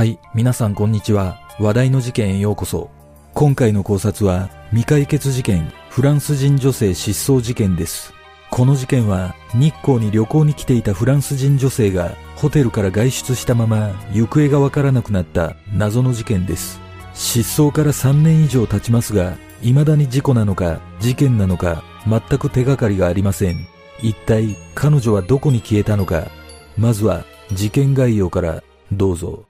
[0.00, 1.42] はい、皆さんこんにちは。
[1.58, 2.88] 話題の事件へようこそ。
[3.34, 8.14] 今回の考察は、未解決事件、フランス人女性失踪事件です。
[8.50, 16.80] この事件は、日光に旅行に来ていたフランス人女性が、ホテルから外出したまま、行方がわからなくなった謎の事件です。
[17.12, 23.66] 失踪から3年以上経ちますが、未だに事故なのか、事件なのか、全く手がかりがありません。
[24.00, 26.30] 一体、彼女はどこに消えたのか。
[26.78, 29.49] まずは、事件概要から、どうぞ。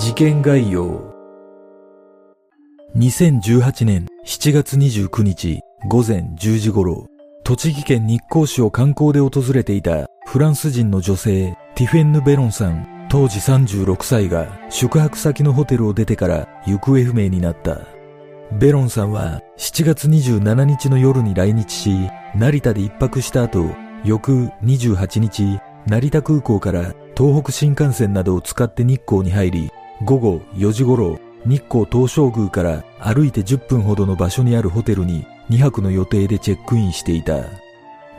[0.00, 0.98] 事件概要。
[2.96, 5.60] 2018年7月29日
[5.90, 7.06] 午前10時頃、
[7.44, 17.82] 栃木県日光市を観光で訪れていたフランス人の女性ティフェンヌ・ベロンさん当時36歳が宿泊先のホテルを出てから行方不明になった。
[18.58, 21.90] ベロンさんは7月27日の夜に来日し、
[22.34, 23.66] 成田で一泊した後、
[24.02, 29.70] 翌28日、成田空港から東北新幹線などを使って日光に入り、
[30.02, 37.44] 午後4時頃、日光東照宮から歩いて10分ほどの場所にあるホテルに2泊の予定でチェックインしていた。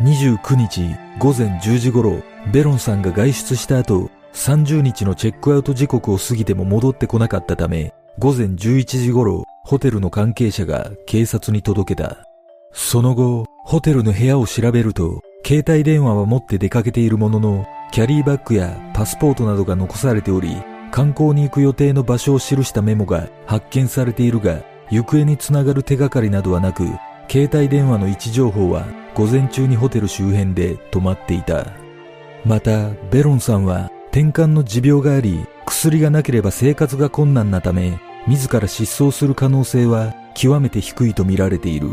[0.02, 0.82] 29日
[1.20, 2.22] 午前10時頃、
[2.52, 12.26] ベロンさんが外出した後、30日のチェックアウト時刻を過ぎても戻ってこなかったため、午前11時頃、ホテルの関係者が警察に届けた。
[12.74, 20.56] その後、ホテルの部屋を調べると、携帯電話は持って出かけているものの、キャリーバッグやパスポートなどが残されており、
[20.92, 24.62] 観光に行く予定の場所を記したメモが発見されているが、
[24.92, 26.84] 行方につながる手がかりなどはなく、
[27.30, 31.66] 携帯電話の位置情報は午前中にホテル周辺で止まっていた。
[32.46, 41.90] また、ベロンさんは転換の持病があり、薬がなければ生活が困難なため、自ら失踪する可能性は極めて低いと見られている。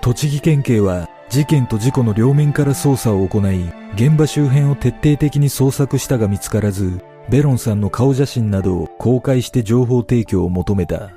[0.00, 3.64] 栃木県警は事件と事故の両面から捜査を行い、
[3.94, 11.10] 現場周辺を徹底的に捜索したが見つからず、ベロンさんの顔写真などを公開して情報提供を求めた。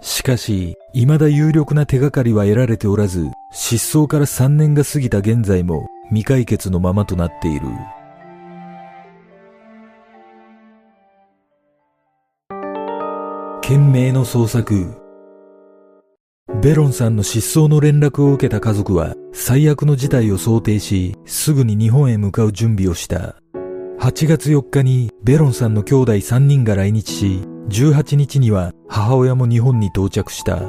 [0.00, 7.66] しかし、未だ有力な手がかりは得られておらず、失踪から3年が過ぎた現在も未解決のままとなっている。
[13.62, 14.94] 懸命の捜索。
[16.60, 23.36] ベロンさんの失踪の連絡を受けた家族は最悪の事態を想定し、すぐに日本へ向かう準備をした。
[24.04, 30.60] 8月4日にベロンさんの兄弟3人が来日し、18日には母親も日本に到着した。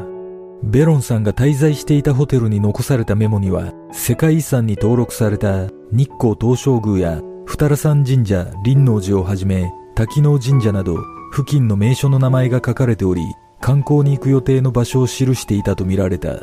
[0.64, 10.96] ベロンさんが滞在していたホテルに残されたメモには、世界遺産に登録された日光東照宮や二良山神社林王寺をはじめ、滝能神社など
[11.34, 13.22] 付近の名所の名前が書かれており、
[13.60, 16.40] 観光に行く予定の場所を記していたとみられた。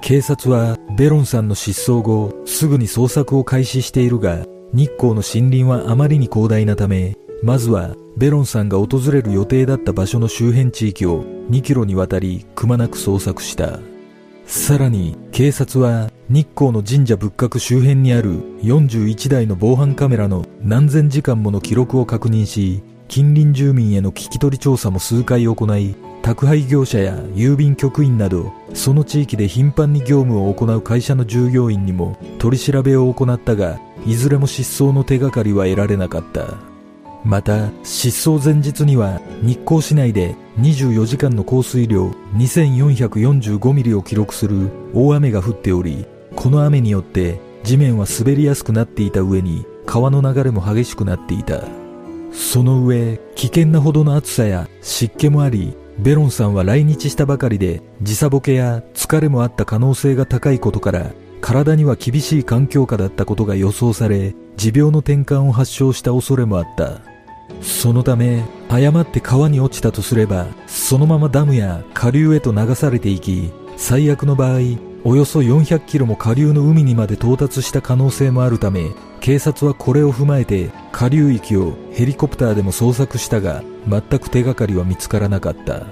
[0.00, 13.80] 警察はベロンさんの失踪後、すぐに捜索を開始しているが、日光の森林はあまりに広大なため、まずはベロンさんが訪れる予定だった場所の周辺地域を2キロにわたりくまなく捜索した。
[14.46, 36.58] さらに警察は日光の神社仏閣周辺にある41台の防犯カメラの何千時間もの記録を確認し、近隣住民への聞き取り調査も数回行い、宅配業者や郵便局員など、その地域で頻繁に業務を行う会社の従業員にも取り調べを行ったが、いずれも失踪の手がかりは得られなかった。
[37.24, 46.04] また、失踪前日には日光市内で24時間の降水量2445ミリを記録する大雨が降っており、
[46.34, 51.62] この雨によって地面は滑りやすくなっていた上に川の流れも激しくなっていた。
[52.32, 67.00] その上、危険なほどの暑さや湿気もあり、ベロンさんは来日したばかりで時差ボケや疲れもあった可能性が高いことから、体には厳しい環境下だったことが予想され、持病の転換を発症した恐れもあった。
[67.60, 74.60] そのため、誤って川に落ちたとすれば、そのままダムや下流へと流されていき、最悪の場合、
[75.04, 78.90] およそ400キロも下流の海にまで到達した可能性もあるため、
[79.20, 85.86] 警察はこれを踏まえて下流域をヘリコプターでも捜索したが、全く手がかりは見つからなかった。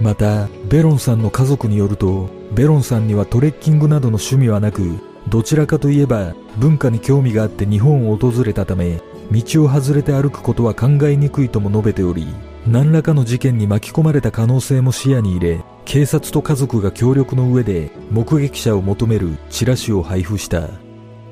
[0.00, 4.98] また、ベロンさんの家族によると、ベロンさんにはトレッキングなどの趣味はなく、
[5.28, 9.00] どちらかといえば文化に興味があって日本を訪れたため、
[9.30, 12.26] 道を外れて歩くことは考えにくいとも述べており、
[12.66, 20.68] 何らかの事件に巻き込まれた可能性も視野に入れ、警察と家族が協力の上で目撃者を求めるチラシを配布した。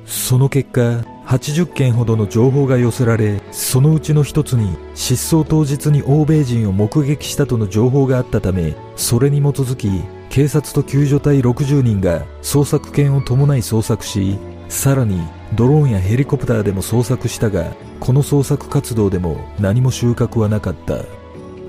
[0.06, 15.20] その結果、80件ほどの情報が寄せられ、そのうちの一つに失踪当日に欧米人を目撃したとの情報があったため、それに基づき、警察と救助隊60人が捜索犬を伴い捜索し、さらに
[15.54, 21.04] ドローンやヘリコプターでも捜索したがこの捜索活動でも何も収穫はなかった。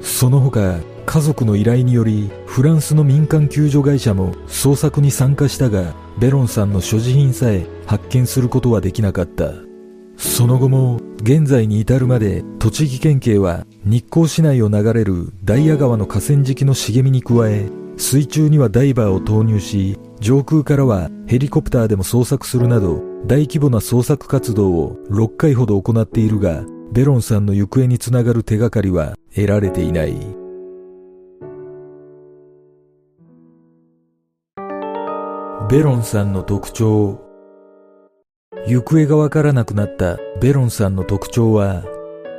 [0.01, 9.51] その他家族の依頼によりフランスの民間救助会社も捜索に参加したがベロンさんの所持品さえ発見することはできなかった。
[10.21, 30.40] その後も現在に至るまで栃木県警は日光市内を流れるダイヤ川の河川敷の茂みに加え水中にはダイバーを投入し上空からはヘリコプターでも捜索するなど大規模な捜索活動を6回ほど行っているがベロンさんの行方につながる手がかりは得られていない。
[35.71, 37.21] ベロンさんの特徴
[38.67, 41.85] 行方がわからなくなったベロンさんの特徴は、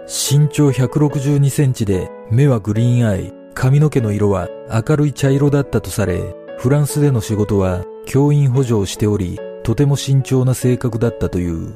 [0.07, 11.73] 身長162センチで目はグリーンアイ、髪の毛の色は明るい茶色だったとされ、フランスでの仕事は教員補助をしており、とても慎重な性格だったという。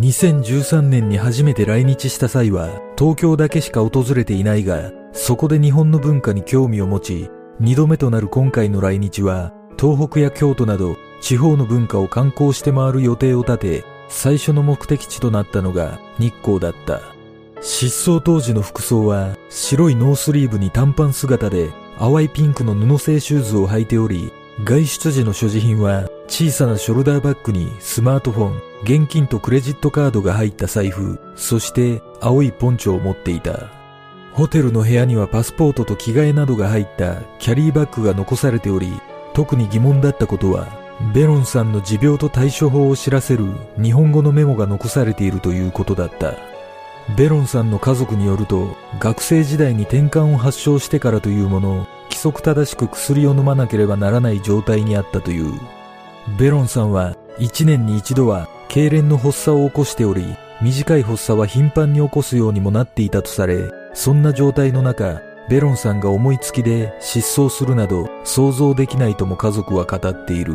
[0.00, 7.30] 2013年に初めて来日した際は東京だけしか訪れていないが、そこで日本の文化に興味を持ち、
[7.60, 9.52] 二度目となる今回の来日は
[9.82, 17.00] 東北や京都など地方の文化を観光して回る予定を立て、最初の目的地となったのが日光だった。
[17.60, 24.30] 失踪当時の服装は白いノースリーブに短パン姿で淡いピンクの布製シューズを履いており、
[24.62, 33.68] 外出時の所持品は小さなショルダーバッグにスマートフォン、現金とクレジットカードが入った財布、そして青いポンチョを持っていた。
[34.32, 38.92] ホテルの部屋にはパスポートと着替えなどが入ったキャリーバッグが残されており、
[39.34, 40.82] 特に疑問だったことは
[41.14, 43.44] ベロンさんの持病と対処法を知らせる
[43.82, 46.34] 日本語のメモが残されているということだった。
[47.16, 55.52] ベロンさんの家族によると、学生時代に転換を発症してからというもの、規則正しく薬を飲まなければならない状態にあったという。
[56.38, 60.24] ベロンさんは1年に一度は痙攣の発作を起こしており、
[60.62, 70.54] 短い発作は頻繁に起こすようにもなっていたとされ、そんな状態の中、ベロンさんが思いつきで失踪するなど想像できないとも家族は語っている。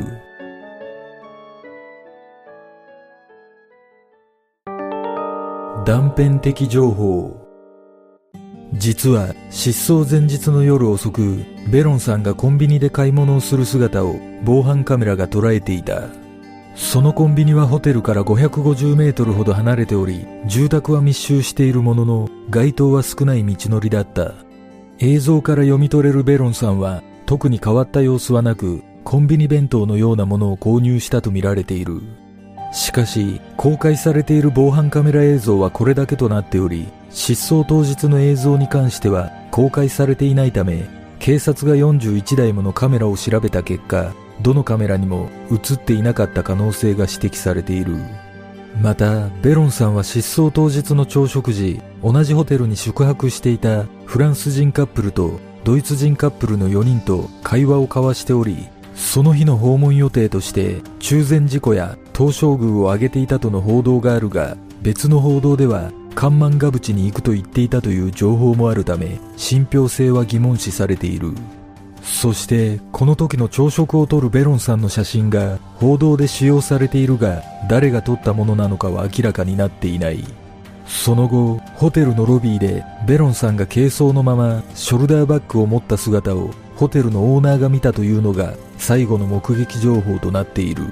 [5.85, 7.47] 断片的情報。
[8.73, 16.09] 実は失踪前日の夜遅くベロンさんがコンビニで買い物をする姿を防犯カメラが捉えていた。
[16.75, 24.33] そのコンビニはホテルから550メートルほど離れており住宅は密集しているものの街灯は少ない道のりだった。
[24.99, 32.01] 映像から読み取れるベロンさんは特に変わった様子はなくコンビニ弁当のようなものを購入したとみられている
[32.73, 40.85] しかし、公開されている防犯カメラ映像はこれだけとなっており、失踪当日の映像に関しては公開されていないため、
[41.19, 47.97] 警察が41台ものカメラを調べた結果、どのカメラにも映っていなかった可能性が指摘されている。
[48.81, 71.33] また、ベロンさんは失踪当日の朝食時、同じホテルに宿泊していたフランス人カップルとドイツ人カップルの4人と会話を交わしており、その日の訪問予定として中禅寺湖や東照宮を挙げていたとの報道があるが別の報道では関満ヶ淵に行くと言っていたという情報もあるため信憑性は疑問視されている。
[72.01, 80.23] そしてこの時の朝食を撮るベロンさんの写真が報道で使用されているが誰が撮ったものなのかは明らかになっていない。
[80.87, 90.85] その後ホテルのロビーでベロンさんが軽装のままショルダーバッグを持った姿をホテルのオーナーが見たというのが最後の目撃情報となっている。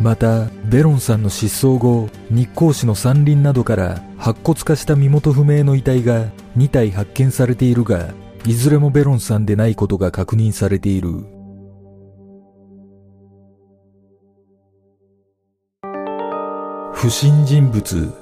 [0.00, 6.26] またベロンさんの失踪後日光市の山林などから白骨化した身元不明の遺体が
[6.56, 8.08] 2体発見されているが
[8.44, 11.24] いずれもベロンさんでないことが確認されている。
[16.92, 18.21] 不審人物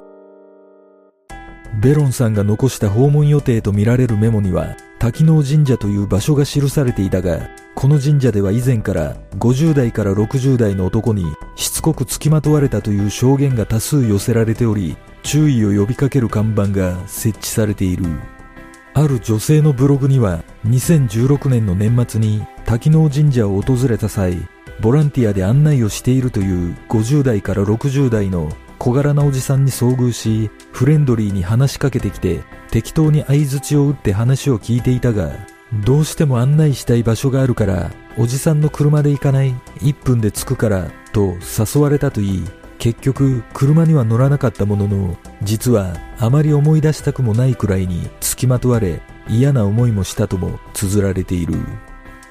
[1.81, 11.25] ベロンさんが残した訪問予定とみられるメモには滝能神社という場所が記されていたが、この神社では以前から50代から60代の男に
[11.57, 18.05] しつこく付きまとわれたという証言が多数寄せられており、注意を呼びかける看板が設置されている。
[18.93, 24.37] ある女性のブログには2016年の年末に滝能神社を訪れた際、
[24.83, 35.33] ボランティアで案内をしているという50代から60代の小柄なおじさんに遭遇し、フレンドリーに話しかけてきて、適当に相槌を打って話を聞いていたが、
[35.85, 41.37] どうしても案内したい場所があるから、おじさんの車で行かない、1分で着くから、と
[41.75, 42.45] 誘われたと言い、
[42.79, 51.55] 結局、車には乗らなかったものの、実はあまり思い出したくもないくらいに付きまとわれ、嫌な思いもしたとも綴られている。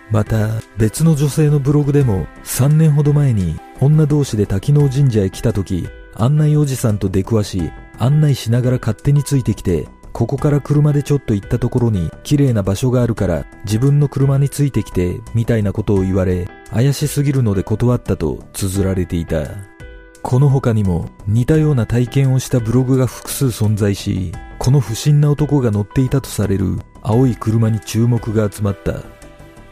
[0.09, 5.87] また、別の女性のブログでも3年ほど前に女同士で滝能神社へ来た時、
[6.19, 19.45] 案内おじさんと出くわし、案内しながら勝手についてきて、ここから車でちょっと行ったところに綺麗な場所があるから自分の車についてきてみたいなことを言われ怪しすぎるので断ったと綴られていた。
[20.21, 29.18] この他にも似たような体験をしたブログが複数存在し、この不審な男が乗っていたとされる青い車に注目が集まった。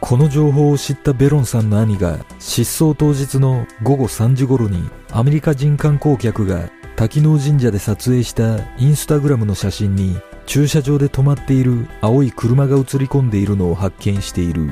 [0.00, 14.70] この情報を知ったベロンさんの兄が失踪当日の午後3時頃にアメリカ人観光客が滝能神社で撮影したインスタグラムの写真に駐車場で止まっている青い車が映り込んでいるのを発見している。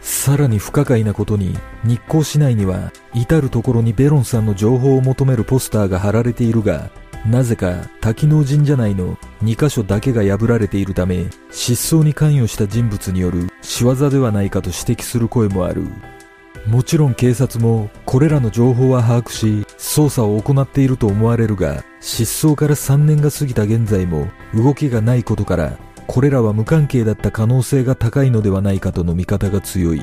[0.00, 6.90] さらに不可解なことに日光市内には至る所にベロンさんの情報を求めるポスターが貼られているが
[7.26, 15.84] なぜか滝能神社内の2カ所だけが破られているため失踪に関与した人物による仕業ではないかと指摘する声もある。
[16.66, 19.46] もちろん警察もこれらの情報は把握し
[19.78, 30.02] 捜査を行っていると思われるが失踪から3年が過ぎた現在も動きがないことからこれらは無関係だった可能性が高いのではないかとの見方が強い。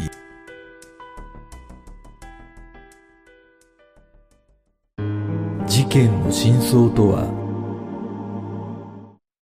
[5.68, 7.28] 事件の真相とは？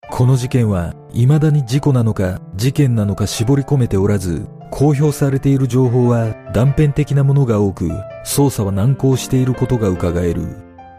[0.09, 7.89] この事件は未だに事故なのか事件なのか絞り込めておらず公表されている情報は断片的なものが多く
[8.25, 10.55] 捜査は難航していることが伺える。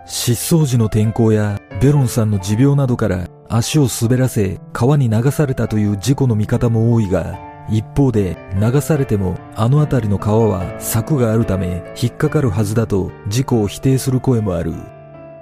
[0.07, 7.39] 失踪時の天候やベロンさんの持病などから足を滑らせ川に流されたという事故の見方も多いが
[7.71, 14.75] 一方で流されてもあの辺りの川は柵があるため引っかかるはずだと事故を否定する声もある。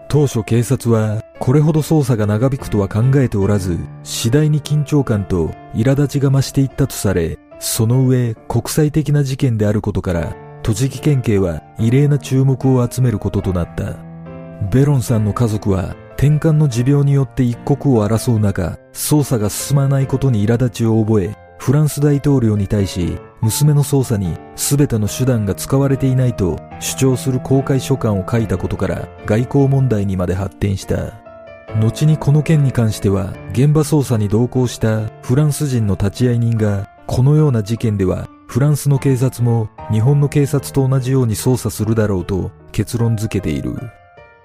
[0.08, 14.14] 当初警察はこれほど捜査が長引くとは考えておらず次第に緊張感と苛立ちが増していったとされその上国際的な事件であることから栃木県警は異例な注目を集めることとなった。
[14.70, 31.24] ベロンさんの家族は転換の持病によって一国を争う中捜査が進まないことに苛立ちを覚えフランス大統領に対し娘の捜査に全ての手段が使われていないと主張する公開書簡を書いたことから外交問題にまで発展した。
[31.80, 43.74] 後にこの件に関しては現場捜査に同行したフランス人の立ち会い人がこのような事件ではフランスの警察も日本の警察と同じように捜査するだろうと結論付けている。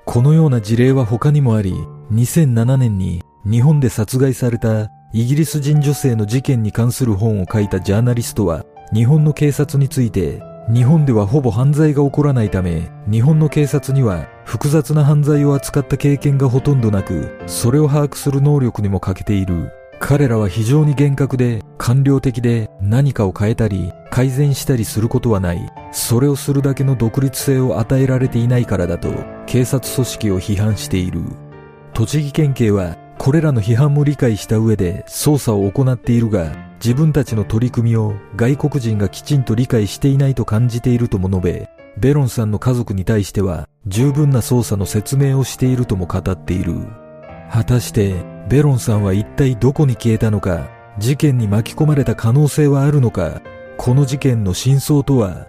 [0.05, 1.73] このような事例は他にもあり
[2.11, 8.63] 2007年に日本で殺害されたイギリス人女性の事件に関する本を書いたジャーナリストは
[8.93, 10.39] 日本の警察について
[10.71, 19.71] 日本ではほぼ犯罪が起こらないため日本の警察には複雑な犯罪を扱った経験がほとんどなくそれを把握する能力にも欠けている。
[19.99, 25.69] 彼らは非常に厳格で官僚的で何かを変えたり改善したりすることはない。
[25.91, 29.09] それをするだけの独立性を与えられていないからだと
[29.47, 31.23] 警察組織を批判している。
[31.93, 46.73] 栃木県警はこれらの批判も理解した上で捜査を行っているが自分たちの取り組みを外国人がきちんと理解していないと感じているとも述べベロンさんの家族に対しては十分な捜査の説明をしているとも語っている。
[47.51, 48.13] 果たして
[48.47, 53.41] ベロンさんは一体どこに消えたのか事件に巻き込まれた可能性はあるのか
[53.77, 55.47] この事件の真相とは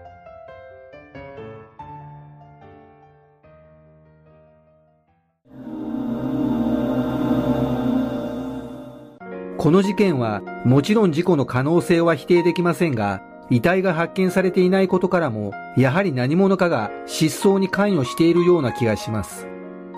[9.60, 19.46] この事件はもちろん事故の可能性は否定できませんが遺体が発見されていないことからもやはり何者かが失踪に関与しているような気がします。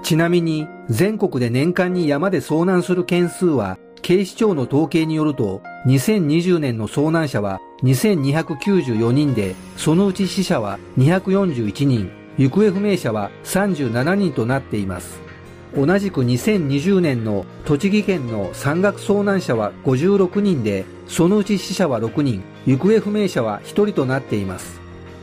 [0.03, 15.32] ちなみに全国で年間に山で遭難する件数は警視庁の統計によると2020年の遭難者は2294人でそのうち死者は241人行方不明者は37人となっています。
[15.75, 24.81] 同じく2020年の栃木県の山岳遭難者は56人で、そのうち死者は6人、行方不明者は1人となっています。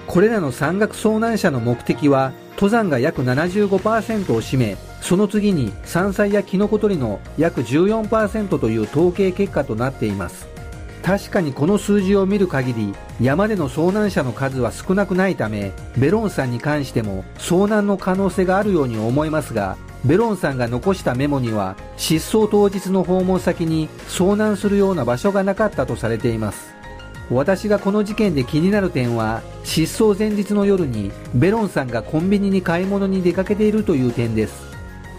[0.07, 10.47] これらの山岳遭難者の目的は、登山が約75%を占め、その次に山菜やキノコ採りの約14%という統計結果となっています。
[11.03, 26.73] 確かにこの数字を見る限り山での遭難者の数は少なくないためベロンさんに関しても遭難の可能性があるように思いますがベロンさんが残したメモには失踪当日の訪問先に遭難するような場所がなかったとされています。
[27.29, 34.69] 私がこの事件で気になる点は失踪前日の夜にベロンさんがコンビニに買い物に出かけているという点です。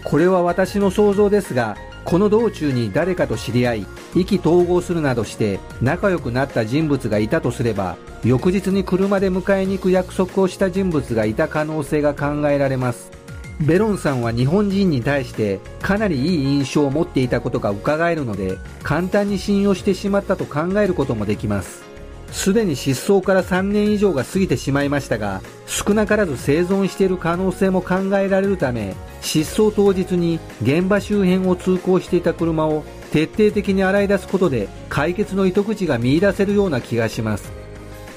[0.03, 13.20] これは私の想像ですがこの道中に誰かと知り合い意気投合するなどして仲良くなった人物がいたとすれば翌日に車で迎えに行く約束をした人物がいた可能性が考えられます。
[13.61, 21.83] ベロンさんは日本人に対してかなりいい印象を持っていたことが伺えるので簡単に信用してしまったと考えることもできます。
[22.31, 37.51] すでに失踪から3年以上が過ぎてしまいましたが少なからず生存している可能性も考えられるため失踪当日に現場周辺を通行していた車を徹底的に洗い出すことで解決の糸口が見出せるような気がします。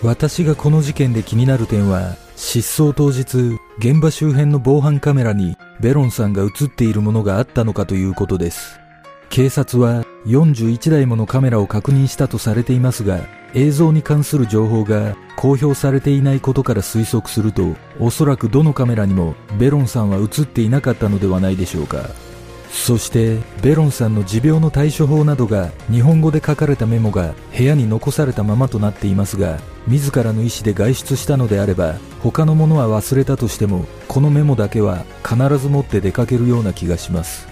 [0.00, 8.80] 私がこの事件で気になる点は失踪当日現場周辺の防犯カメラにベロンさんが映っているものがあったのかということです。
[9.30, 13.20] 警察は41台ものカメラを確認したとされていますが
[13.52, 22.10] 映像に関する情報が公表されていないことから推測するとおそらくどのカメラにもベロンさんは映っていなかったのではないでしょうか。
[22.74, 37.46] そしてベロンさんの持病の対処法などが日本語で書かれたメモが部屋に残されたままとなっていますが自らの意思で外出したのであれば他のものは忘れたとしてもこのメモだけは必ず持って出かけるような気がします。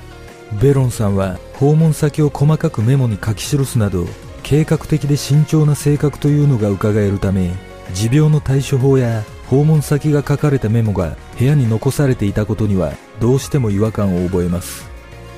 [0.61, 4.07] ベロンさんは訪問先を細かくメモに書き記すなど
[4.43, 7.52] 計画的で慎重な性格というのが伺えるため
[7.95, 14.92] 持病の対処法や訪問先が書かれたメモが部屋に残されていたことにはどうしても違和感を覚えます。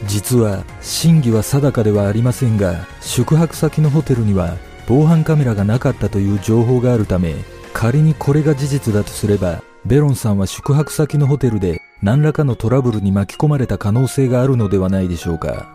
[0.06, 4.56] 実は真偽は定かではありませんが宿泊先のホテルには
[4.86, 7.34] 防犯カメラがなかったという情報があるため
[7.72, 15.74] 仮にこれが事実だとすればベロンさんは宿泊先のホテルで何らかのトラブルに巻き込まれた可能性があるのではないでしょうか。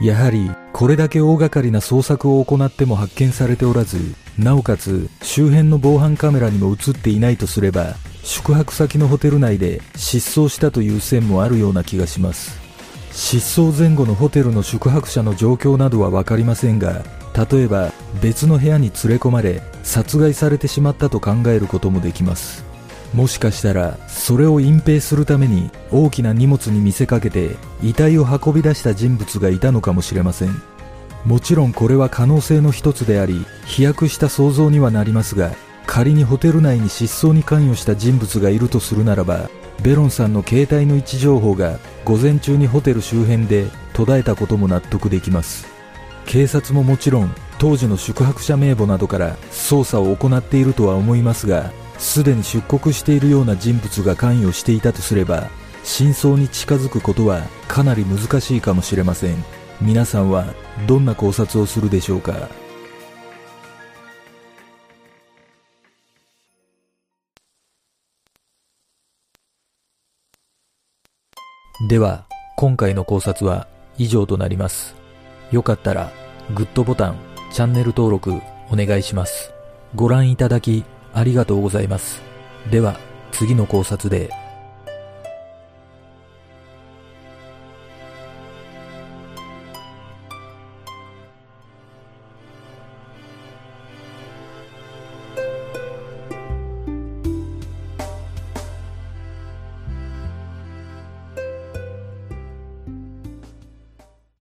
[0.00, 3.98] やはりこれだけ大掛かりな捜索を行っても発見されておらず
[4.36, 12.61] なおかつ周辺の防犯カメラにも映っていないとすれば宿泊先のホテル内で失踪したという線もあるような気がします。
[13.12, 17.04] 失踪前後のホテルの宿泊者の状況などは分かりませんが
[17.50, 22.64] 例えば別の部屋に連れ込まれ殺害されてしまったと考えることもできます。
[23.14, 30.62] もしかしたらそれを隠蔽するために大きな荷物に見せかけて遺体を運び出した人物がいたのかもしれません。
[31.26, 35.52] もちろんこれは可能性の一つであり飛躍した想像にはなりますが
[35.86, 39.48] 仮にホテル内に失踪に関与した人物がいるとするならば
[39.82, 45.66] ベロンさんの携帯の位置情報が午前中にホテル周辺で途絶えたことも納得できます。
[46.24, 55.50] 警察ももちろん当時の宿泊者名簿などから捜査を行っているとは思いますがすでに出国しているような人物が関与していたとすれば
[55.82, 59.44] 真相に近づくことはかなり難しいかもしれません。
[59.80, 60.54] 皆さんは
[60.86, 62.48] どんな考察をするでしょうか？
[71.88, 73.66] では、今回の考察は
[73.98, 74.94] 以上となります。
[75.50, 76.12] よかったら、
[76.54, 77.16] グッドボタン、
[77.50, 78.40] チャンネル登録
[78.70, 79.52] お願いします。
[79.96, 82.22] ご覧いただきありがとうございます。
[82.70, 83.00] では、
[83.32, 84.30] 次の考察で